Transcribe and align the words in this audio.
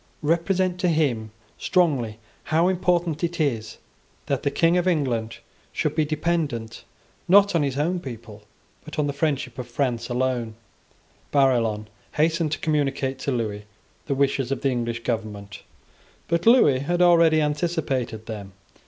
Represent 0.23 0.79
to 0.79 0.87
him 0.87 1.29
strongly 1.59 2.17
how 2.45 2.69
important 2.69 3.23
it 3.23 3.39
is 3.39 3.77
that 4.25 4.41
the 4.41 4.49
King 4.49 4.75
of 4.75 4.87
England 4.87 5.37
should 5.71 5.93
be 5.93 6.05
dependent, 6.05 6.83
not 7.27 7.53
on 7.53 7.61
his 7.61 7.77
own 7.77 7.99
people, 7.99 8.41
but 8.83 8.97
on 8.97 9.05
the 9.05 9.13
friendship 9.13 9.59
of 9.59 9.67
France 9.67 10.09
alone." 10.09 10.55
Barillon 11.31 11.87
hastened 12.13 12.51
to 12.53 12.57
communicate 12.59 13.19
to 13.19 13.31
Lewis 13.31 13.65
the 14.07 14.15
wishes 14.15 14.51
of 14.51 14.61
the 14.61 14.71
English 14.71 15.03
government; 15.03 15.61
but 16.27 16.47
Lewis 16.47 16.81
had 16.87 17.03
already 17.03 17.39
anticipated 17.39 18.25
them. 18.25 18.53